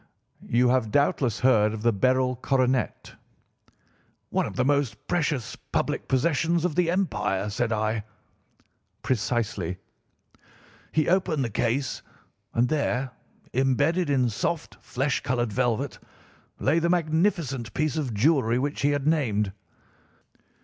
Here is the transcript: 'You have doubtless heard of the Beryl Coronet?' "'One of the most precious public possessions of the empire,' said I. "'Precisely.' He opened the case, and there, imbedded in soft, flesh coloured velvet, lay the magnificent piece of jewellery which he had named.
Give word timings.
'You 0.41 0.67
have 0.69 0.89
doubtless 0.89 1.39
heard 1.41 1.73
of 1.75 1.83
the 1.83 1.93
Beryl 1.93 2.35
Coronet?' 2.37 3.13
"'One 4.31 4.47
of 4.47 4.55
the 4.55 4.65
most 4.65 5.07
precious 5.07 5.55
public 5.71 6.07
possessions 6.07 6.65
of 6.65 6.73
the 6.73 6.89
empire,' 6.89 7.51
said 7.51 7.71
I. 7.71 8.03
"'Precisely.' 9.03 9.77
He 10.91 11.07
opened 11.07 11.45
the 11.45 11.51
case, 11.51 12.01
and 12.55 12.67
there, 12.67 13.11
imbedded 13.53 14.09
in 14.09 14.27
soft, 14.29 14.75
flesh 14.81 15.19
coloured 15.19 15.53
velvet, 15.53 15.99
lay 16.59 16.79
the 16.79 16.89
magnificent 16.89 17.71
piece 17.75 17.95
of 17.95 18.15
jewellery 18.15 18.57
which 18.57 18.81
he 18.81 18.89
had 18.89 19.05
named. 19.05 19.51